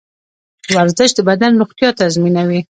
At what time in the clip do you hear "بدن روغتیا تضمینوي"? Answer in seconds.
1.29-2.59